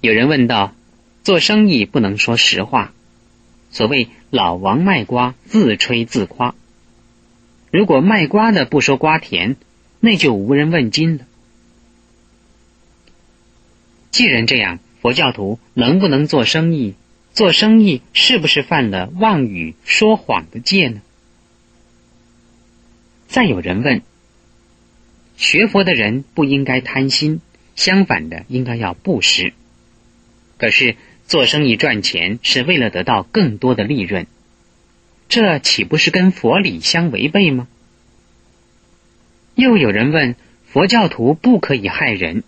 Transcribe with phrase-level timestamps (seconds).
[0.00, 0.74] 有人问道
[1.24, 2.92] ：“做生意不能说实话，
[3.70, 6.54] 所谓老王卖瓜，自吹自夸。
[7.72, 9.56] 如果卖瓜的不说瓜甜，
[10.00, 11.24] 那就无人问津了。
[14.10, 16.94] 既然这样，佛教徒能不能做生意？
[17.32, 21.00] 做生意是不是犯了妄语说谎的戒呢？”
[23.28, 24.02] 再有人问
[25.36, 27.40] ：“学佛的人不应该贪心，
[27.74, 29.52] 相反的，应该要布施。”
[30.58, 34.26] 可是做生意赚钱是为了得到更多的利润，
[35.28, 37.68] 这岂不是跟佛理相违背吗？
[39.54, 42.42] 又有人问：佛教徒不可以害人，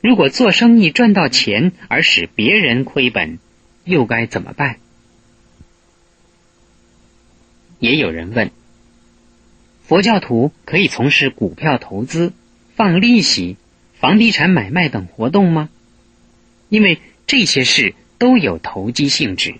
[0.00, 3.38] 如果做生意赚到钱而使别人亏本，
[3.84, 4.76] 又该怎么办？
[7.78, 8.50] 也有人问：
[9.82, 12.32] 佛教徒可以从事股票投资、
[12.74, 13.56] 放利息、
[14.00, 15.68] 房地产买卖等活动吗？
[16.68, 19.56] 因为这些事都有投机性质。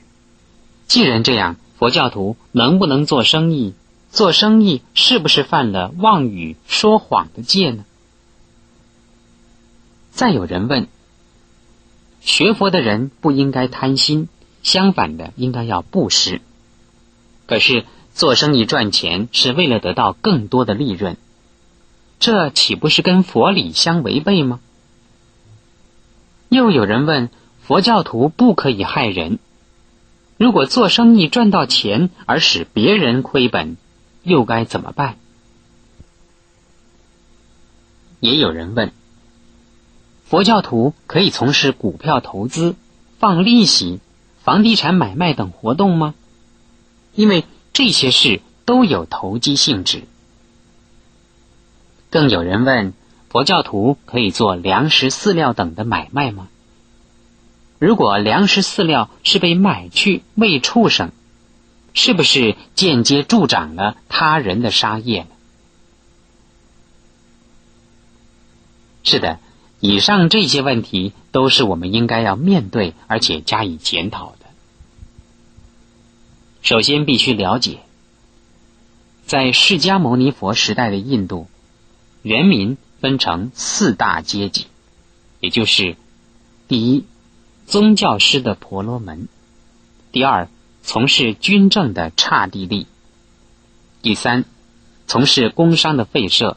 [0.86, 3.74] 既然这样，佛教徒能不能做生意？
[4.10, 7.84] 做生意是不是犯了妄语说谎的戒呢？
[10.10, 10.86] 再有人问：
[12.22, 14.28] 学佛的人不应该贪心，
[14.62, 16.40] 相反的，应该要布施。
[17.46, 21.18] 可是做生意赚钱是为了得到更多的利润，
[22.18, 24.60] 这岂不是跟佛理相违背吗？
[26.48, 27.28] 又有人问：
[27.66, 29.40] 佛教徒不可以害人，
[30.36, 33.76] 如果做生意赚到钱而使别人亏本，
[34.22, 35.16] 又该怎么办？
[38.20, 38.92] 也有人问：
[40.26, 42.76] 佛教徒可以从事股票投资、
[43.18, 43.98] 放利息、
[44.44, 46.14] 房地产买卖等活动吗？
[47.16, 50.04] 因为这些事都有投机性质。
[52.10, 52.92] 更有人问。
[53.28, 56.48] 佛教徒可以做粮食饲料等的买卖吗？
[57.78, 61.10] 如果粮食饲料是被买去喂畜生，
[61.94, 65.28] 是不是间接助长了他人的杀业呢？
[69.04, 69.38] 是的，
[69.80, 74.46] 以上这些问题都是我们应该要面对而且加以检讨的。
[76.62, 77.80] 首先，必须了解，
[79.24, 81.48] 在释迦牟尼佛时代的印度，
[82.22, 82.76] 人民。
[82.98, 84.66] 分成四大阶级，
[85.38, 85.96] 也就是：
[86.66, 87.04] 第一，
[87.66, 89.26] 宗教师的婆罗门；
[90.12, 90.48] 第二，
[90.82, 92.86] 从事军政的刹帝利；
[94.02, 94.44] 第三，
[95.06, 96.56] 从事工商的费舍；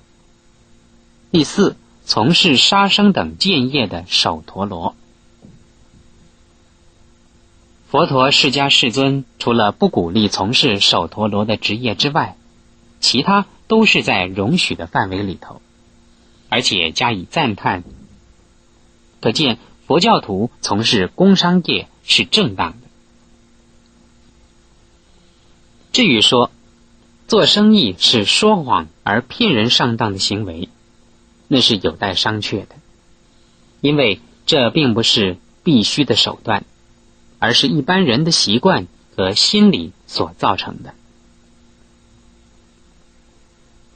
[1.32, 1.76] 第四，
[2.06, 4.96] 从事杀生等建业的首陀罗。
[7.90, 12.38] 佛陀释迦世尊除了不鼓励从事首陀罗的职业之外，
[13.00, 15.60] 其他都是在容许的范围里头。
[16.50, 17.84] 而且加以赞叹，
[19.22, 19.58] 可见
[19.90, 22.88] 佛教徒从事工商业是正当的。
[25.92, 26.52] 至于说
[27.28, 30.70] 做生意是说谎而骗人上当的行为，
[31.48, 32.76] 那是有待商榷的，
[33.82, 36.66] 因为这并不是必须的手段，
[37.40, 38.86] 而是一般人的习惯
[39.16, 40.94] 和心理所造成的。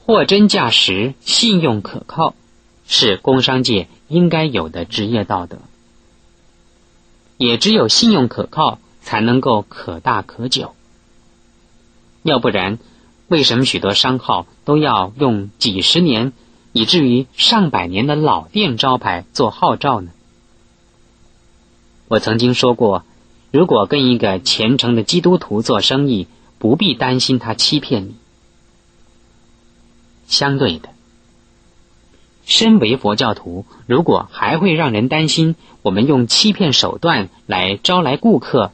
[0.04, 2.34] 货真价实，信用可靠。
[2.88, 5.58] 是工商界应该有的职业道德，
[7.44, 10.74] 也只有信用可靠，才能够可大可久。
[12.22, 12.78] 要不然，
[13.28, 16.32] 为什么许多商号都要用几十年，
[16.72, 20.10] 以至于上百年的老店招牌做号召呢？
[22.08, 23.04] 我曾经说过，
[23.50, 26.26] 如果跟一个虔诚的基督徒做生意，
[26.58, 28.14] 不必担心他欺骗你。
[30.26, 30.93] 相对的。
[32.64, 38.72] 身为佛教徒，如果还会让人担心我们用欺骗手段来招来顾客，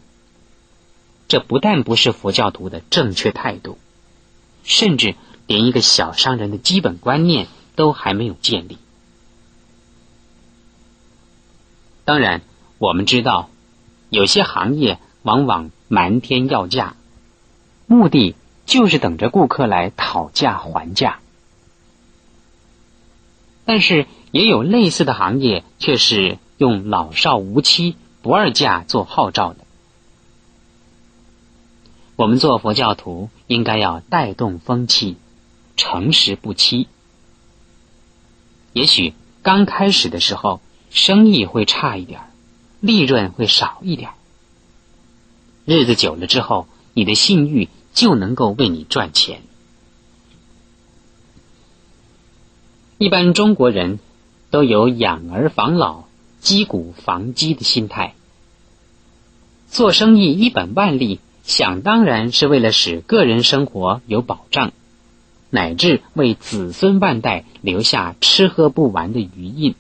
[1.26, 3.78] 这不但不是佛教徒的正确态度，
[4.62, 5.16] 甚至
[5.48, 8.78] 连一个小商人的基本观念都还没有建立。
[12.04, 12.42] 当然，
[12.78, 13.50] 我们知道，
[14.08, 16.94] 有些行业往往瞒天要价，
[17.88, 18.36] 目的
[18.66, 21.18] 就是等着顾客来讨价还价。
[23.70, 29.58] 但是也有类似的行业，却是用老少无欺、不二价做号召的。
[32.16, 35.14] 我们做佛教徒，应该要带动风气，
[35.76, 36.88] 诚实不欺。
[38.72, 42.22] 也许刚开始的时候，生意会差一点
[42.80, 44.10] 利润会少一点
[45.64, 49.42] 日子久了之后，你的信誉就能够为你赚钱。
[53.02, 53.98] 一般中国人
[54.50, 56.04] 都有养儿防老、
[56.38, 58.12] 击鼓防饥的心态。
[59.70, 64.74] 做生意一本万利，想当然是为了使个人生活有保障，
[65.48, 69.74] 乃至为子孙万代留下吃喝不完的余印。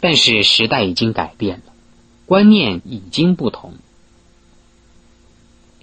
[0.00, 1.74] 但是时代已经改变了，
[2.24, 3.74] 观念已经不同。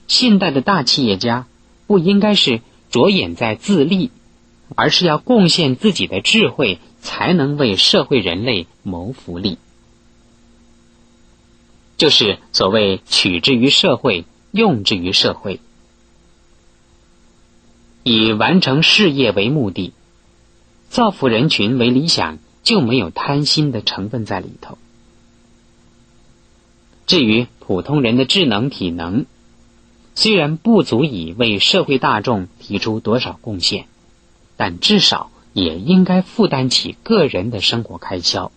[0.08, 1.46] 现代的大企业家
[1.86, 4.10] 不应该是着眼在自立，
[4.76, 9.58] 而是要贡献自己的智慧，才能为社会人类谋福利。
[11.98, 15.60] 就是所谓取之于社会，用之于社会，
[18.04, 19.94] 以完成事业为目的，
[20.90, 24.78] 造福人群为理想，就没有贪心的成分在里头。
[27.06, 29.26] 至于普通人的智能体能，
[30.16, 33.86] 虽然不足以为社会大众提出多少贡献，
[34.62, 38.52] 但至少也应该负担起个人的生活开销。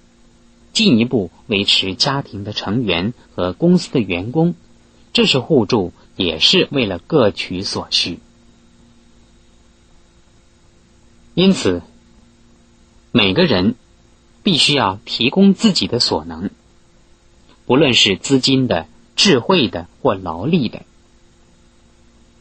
[0.74, 4.54] 进一步维持家庭的成员和公司的员工，
[5.14, 8.18] 这是互助，也是为了各取所需。
[11.32, 11.80] 因此，
[13.10, 13.74] 每个人
[14.42, 16.50] 必须要提供自己的所能，
[17.64, 18.86] 不论是资金的、
[19.16, 20.82] 智慧的或劳力的。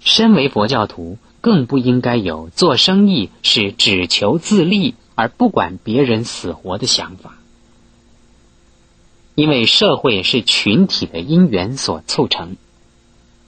[0.02, 7.38] 身为佛教徒，更不应该有做生意是只求自利而不管别人死活的想法。
[9.36, 12.56] 因为社会是群体的因缘所促成，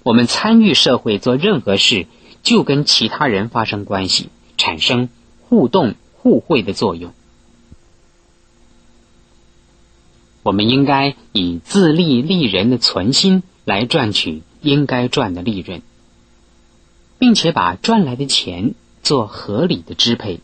[0.04, 2.06] 我们参与社会做任何事，
[2.44, 4.28] 就跟其他人发生关系，
[4.58, 5.08] 产生
[5.44, 7.14] 互动互惠的作用。
[10.44, 15.82] 我们应该以自利利人的存心来赚取应该赚的利润，
[17.18, 18.74] 并且把赚来的钱
[19.04, 20.40] 做合理的支配，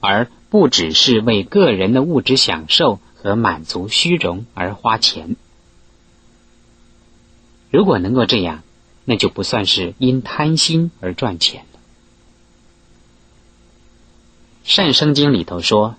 [0.00, 3.00] 而不只是为个人的物质享受。
[3.18, 5.34] 和满足虚荣而花钱，
[7.72, 8.62] 如果能够这样，
[9.04, 11.80] 那就不算是因贪心而赚钱了。
[14.72, 15.96] 《善生经》里头说，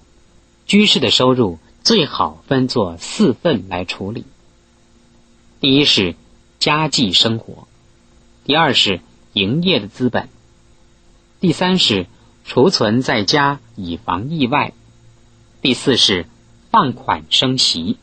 [0.67, 4.23] 居士的收入最好分作四份来处理：
[5.59, 6.15] 第一是
[6.59, 7.67] 家计生活，
[8.47, 9.01] 第二是
[9.33, 10.27] 营业的资本，
[11.39, 12.07] 第三是
[12.45, 14.73] 储存在家以防意外，
[15.61, 16.25] 第四是。
[16.69, 17.97] 放款生息，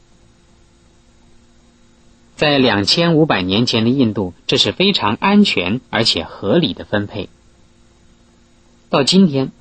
[2.35, 7.29] 在两千五百年前的印度，这是非常安全而且合理的分配。
[8.89, 9.53] 到今天，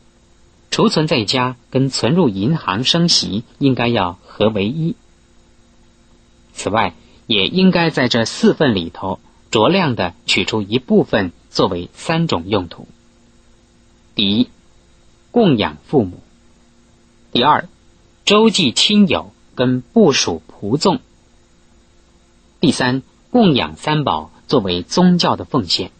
[0.72, 4.96] 储存在家跟存入银行生息应该要合为一。
[6.54, 6.96] 此外，
[7.28, 9.20] 也应该在这四份里头
[9.54, 12.88] 酌量的取出一部分作为三种用途：
[14.16, 14.50] 第一，
[15.30, 16.18] 供养父母；
[17.32, 17.70] 第二，
[18.26, 21.02] 周济亲友跟部属仆众。
[22.60, 25.92] 第三，供养三宝作为宗教的奉献。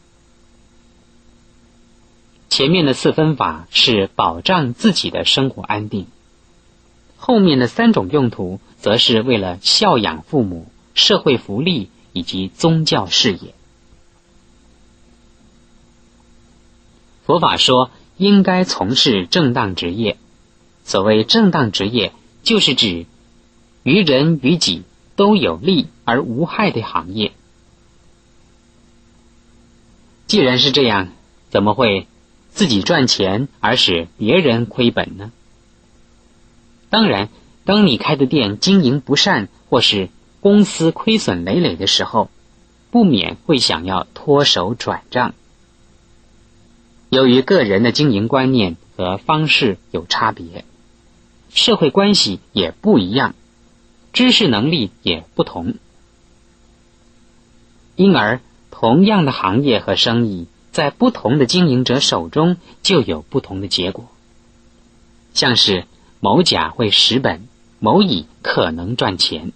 [2.50, 6.08] 前面的四分法是保障自己的生活安定，
[7.18, 10.66] 后面的三种用途则是为了孝养父母、
[10.96, 13.54] 社会福利以及宗教事业。
[17.26, 20.18] 佛法说，应该从事正当职业。
[20.86, 22.14] 所谓正当职业，
[22.44, 23.06] 就是指
[23.84, 24.84] 于人于己
[25.16, 27.32] 都有利而无害的行业。
[30.28, 31.10] 既然是这样，
[31.50, 32.08] 怎么会
[32.52, 35.32] 自己赚钱而使别人亏本呢？
[36.90, 37.30] 当然，
[37.64, 40.10] 当你开的店经营不善，或是
[40.44, 42.30] 公司亏损累累的时候，
[42.92, 45.34] 不免会想要脱手转账。
[47.08, 50.66] 由于个人的经营观念和方式有差别。
[51.50, 53.36] 社会关系也不一样，
[54.12, 55.76] 知识能力也不同，
[57.96, 64.10] 因而同样的行业和生意，在不同的经营者手中就有不同的结果。
[65.34, 65.86] 像是
[66.20, 67.48] 某甲会蚀本，
[67.80, 69.54] 某乙可能赚钱。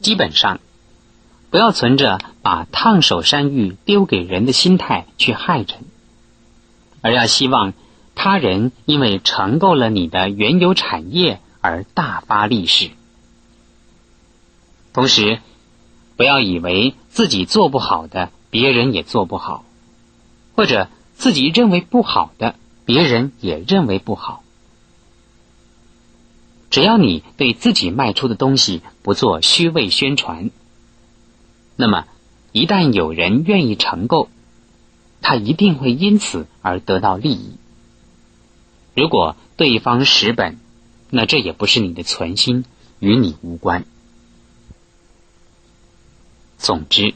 [0.00, 0.60] 基本上，
[1.50, 5.68] 不要存着把烫手山芋丢给人的心态去害人，
[7.00, 7.72] 而要希望。
[8.20, 12.90] 他人因为承购了你的原有产业而大发利市，
[14.92, 15.38] 同时
[16.16, 19.64] 不要以为自己做不好的别人也做不好，
[20.56, 24.42] 或者自己认为不好的别人也认为不好。
[26.70, 30.50] 只要你对自己卖出的东西不做虚伪宣传，
[31.76, 32.06] 那么
[32.52, 34.28] 一旦有人愿意承购，
[35.22, 37.52] 他一定会因此而得到利益。
[38.94, 40.58] 如果对方蚀本，
[41.10, 42.64] 那这也不是你的存心，
[42.98, 43.84] 与你无关。
[46.58, 47.14] 总之，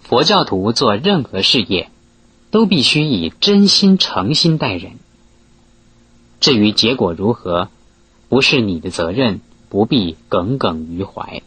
[0.00, 1.90] 佛教徒做任何事业，
[2.50, 4.92] 都必须以真心诚心待人。
[6.40, 7.70] 至于结果如何，
[8.28, 11.42] 不是你的责任，不必耿耿于怀。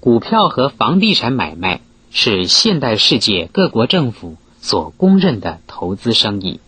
[0.00, 6.58] 股票和房地产买卖是现代世界各国政府所公认的投资生意。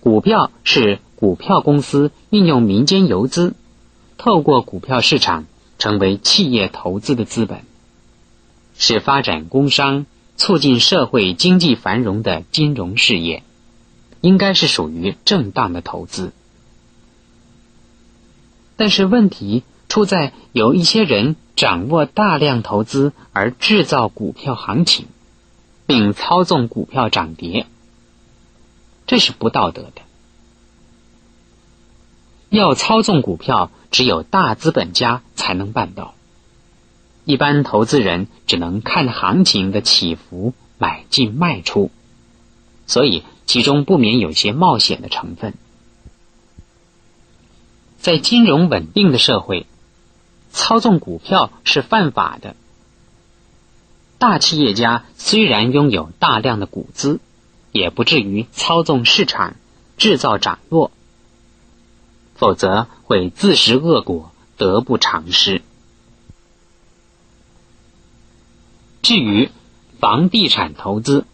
[0.00, 3.54] 股票是股票公司运用民间游资，
[4.18, 5.46] 透过股票市场
[5.78, 7.62] 成为企业投资的资本，
[8.76, 10.06] 是发展工商、
[10.36, 13.42] 促进社会经济繁荣的金融事业，
[14.26, 16.32] 应该是属于正当的投资。
[18.76, 21.36] 但是问题出在有一些人。
[21.56, 25.06] 掌握大量投资而制造股票行情，
[25.86, 27.64] 并操纵股票涨跌，
[29.06, 30.02] 这是不道德的。
[32.50, 36.12] 要操纵股票，只有大资本家才能办到，
[37.24, 41.90] 一般投资人只能看行情的起伏买进卖出，
[42.86, 45.54] 所以其中不免有些冒险的成分。
[47.98, 49.66] 在金融稳定的社会。
[50.52, 52.56] 操纵股票是犯法的。
[54.16, 57.20] 大企业家虽然拥有大量的股资，
[57.72, 59.56] 也不至于操纵市场、
[59.98, 60.90] 制造涨落，
[62.36, 65.60] 否则会自食恶果，得不偿失。
[69.02, 69.50] 至于
[70.00, 71.26] 房地产投资，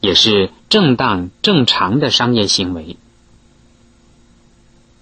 [0.00, 2.96] 也是正当正常的商业行为。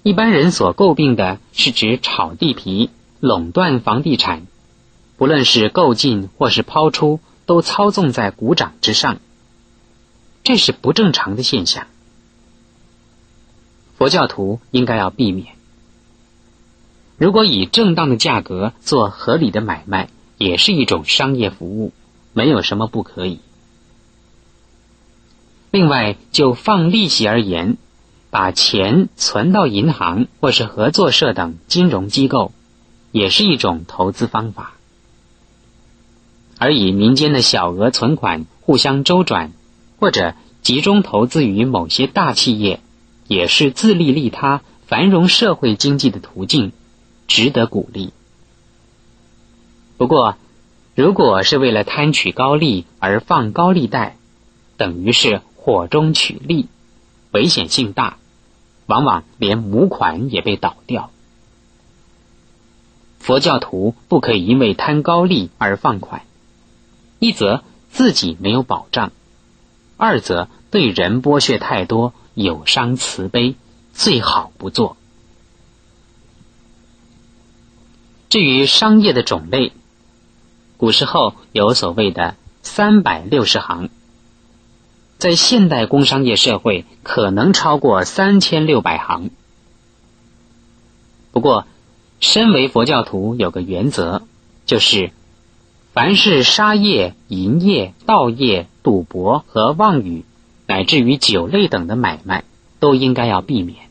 [0.03, 2.91] 一般人所诟病的是指炒地皮。
[3.19, 4.47] 垄断房地产，
[5.17, 9.21] 不论是购进或是抛出，都操纵在股掌之上，
[10.45, 11.87] 这是不正常的现象。
[13.97, 15.55] 佛教徒应该要避免。
[17.17, 21.95] 如果以正当的价格做合理的买卖，也是一种商业服务，
[22.35, 23.41] 没有什么不可以。
[25.77, 27.77] 另外，就放利息而言，
[28.31, 32.53] 把钱存到银行或是合作社等金融机构。
[33.13, 34.73] 也是一种投资方法，
[36.59, 39.53] 而以民间的小额存款互相周转，
[39.99, 42.81] 或者集中投资于某些大企业，
[43.27, 46.73] 也是自利利他、繁荣社会经济的途径，
[47.27, 48.13] 值得鼓励。
[49.99, 50.37] 不过，
[50.95, 54.17] 如果是为了贪取高利而放高利贷，
[54.77, 56.69] 等于是火中取栗，
[57.33, 58.19] 危险性大，
[58.87, 61.11] 往往连母款也被倒掉。
[63.19, 66.23] 佛教徒不可以因为贪高利而放款，
[67.19, 69.11] 一则自己没有保障，
[69.97, 73.57] 二则对人剥削太多，有伤慈悲，
[73.93, 74.97] 最好不做。
[78.29, 79.73] 至于商业的种类，
[80.77, 83.89] 古时候有所谓的三百六十行，
[85.19, 89.31] 在现代工商业社会可能超过三千六百行，
[91.33, 91.67] 不过。
[92.19, 94.23] 身为佛教徒，有个原则，
[94.65, 95.13] 就是
[95.93, 100.25] 凡是杀业、淫业、盗业、赌博和妄语，
[100.67, 102.45] 乃至于酒类等的买卖，
[102.81, 103.91] 都应该要避免。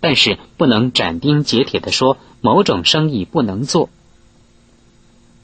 [0.00, 3.88] 但是不能斩钉截铁的说某种生意不能做。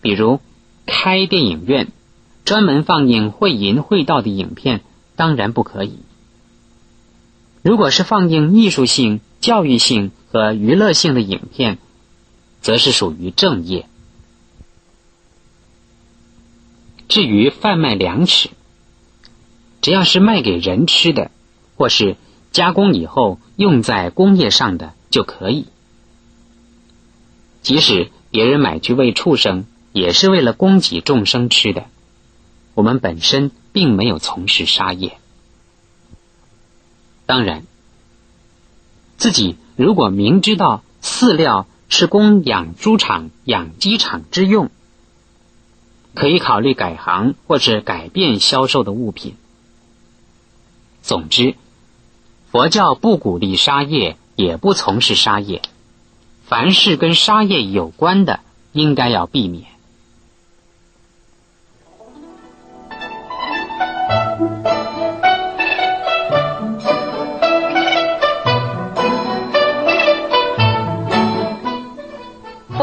[0.00, 0.40] 比如
[0.84, 1.92] 开电影院，
[2.48, 4.80] 专门放映会淫会道的影片，
[5.16, 5.98] 当然不可以。
[7.60, 11.76] 如果是放映艺术性、教育性，和娱乐性的影片，
[12.62, 13.84] 则是属于正业。
[17.06, 18.48] 至于贩卖粮食，
[19.82, 21.30] 只要是卖给人吃的，
[21.76, 22.16] 或是
[22.50, 25.66] 加工以后用在工业上的就可以。
[27.60, 31.84] 即使别人买去喂畜生，也是为了供给众生吃的。
[32.78, 35.18] 我们本身并没有从事杀业。
[37.26, 37.64] 当然，
[39.16, 39.56] 自己。
[39.74, 44.70] 如果明知道饲料是供养猪场、养鸡场之用，
[46.14, 49.34] 可以考虑改行或是改变销售的物品。
[51.02, 51.56] 总之，
[52.52, 55.62] 佛教不鼓励杀业，也不从事杀业。
[56.46, 58.38] 凡是跟杀业有关的，
[58.70, 59.64] 应该要避免。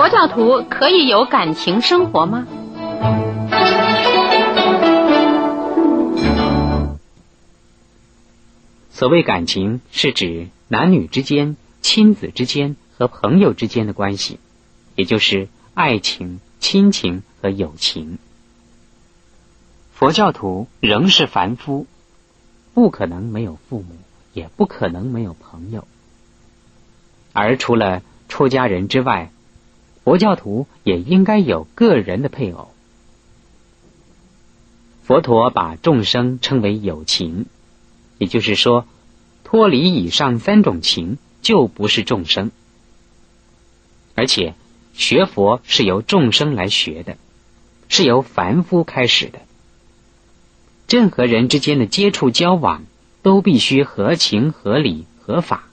[0.06, 2.46] 佛教徒可以有感情生活吗？
[8.92, 14.38] 所谓感情，是指男女之间、亲子之间和朋友之间的关系，
[14.94, 18.20] 也就是爱情、亲情和友情。
[19.92, 21.88] 佛教徒仍是凡夫，
[22.76, 23.96] 不可能没有父母，
[24.34, 25.88] 也不可能没有朋友。
[27.34, 29.32] 而除了出家人之外，
[30.06, 32.70] 佛教徒也应该有个人的配偶。
[35.04, 37.48] 佛陀把众生称为有情。
[38.18, 38.86] 也就是说，
[39.44, 42.52] 脱离以上三种情，就不是众生。
[44.14, 44.54] 而且，
[44.94, 47.18] 学佛是由众生来学的，
[47.90, 49.40] 是由凡夫开始的。
[50.88, 52.84] 任何人之间的接触交往，
[53.22, 55.68] 都必须合情、合理、合法。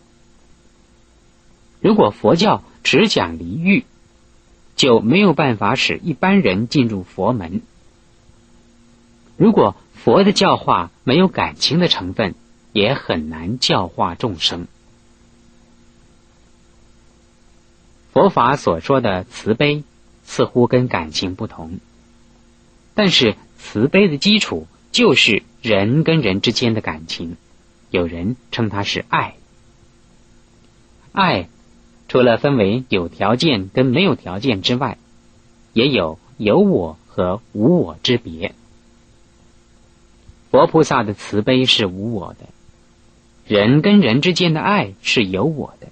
[1.81, 3.85] 如果佛教只讲离欲，
[4.77, 7.63] 就没有办法使一般人进入佛门。
[9.37, 12.35] 如果佛的教化没有感情的成分，
[12.73, 14.67] 也很难教化众生。
[18.13, 19.85] 佛法所说的慈悲，
[20.25, 21.79] 似乎跟感情不同，
[22.95, 27.37] 但是慈悲的基础就是人跟人之间的感情。
[27.91, 29.35] 有人称它是爱。
[31.13, 31.49] 爱
[32.13, 34.99] 除了分为有条件跟没有条件之外，
[35.73, 38.55] 也有有我和无我之别。
[40.51, 42.45] 佛菩萨的慈悲是无我的，
[43.47, 45.87] 人跟人之间的爱是有我的，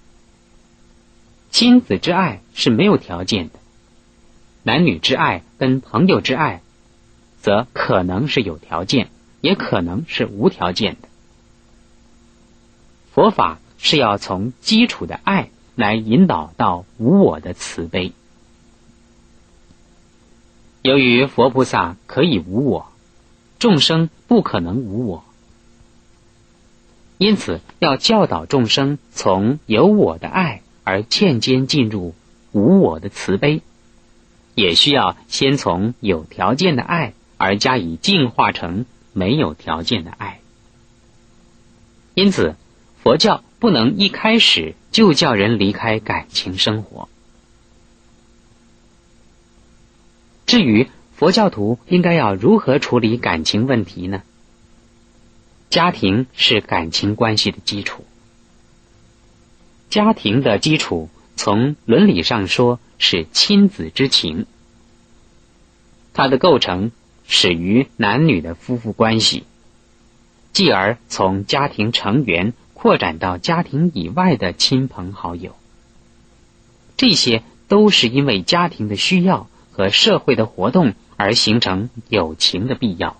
[1.51, 3.55] 亲子之爱是没有条件的，
[4.63, 6.61] 男女之爱跟朋友之爱，
[7.41, 9.09] 则可能是有条件，
[9.41, 11.09] 也可能是无条件的。
[13.11, 18.13] 佛法是要从基础的爱来引导到无我的慈悲。
[20.83, 22.87] 由于佛菩萨可以无我。
[23.59, 25.23] 众生不可能无我，
[27.19, 32.15] 因此要教导众生从有我的爱而渐渐进入
[32.53, 33.61] 无我的慈悲，
[34.55, 40.41] 也需要先从有条件的爱而加以净化成没有条件的爱。
[42.15, 42.55] 因此，
[43.03, 47.09] 佛教不能一开始就叫人离开感情生活。
[50.47, 54.23] 至于，佛教徒应该要如何处理感情问题呢？
[55.69, 58.05] 家庭是感情关系的基础。
[59.89, 64.47] 家庭的基础，从伦理上说是亲子之情。
[66.13, 66.91] 它的构成
[67.29, 69.45] 始于男女的夫妇关系，
[70.53, 75.55] 继而从家庭成员扩展到家庭以外的亲朋好友。
[76.97, 80.95] 这些都是因为家庭的需要和社会的活动。
[81.21, 83.19] 而形成友情的必要。